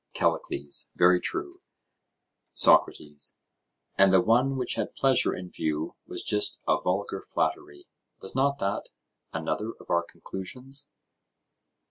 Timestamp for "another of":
9.31-9.91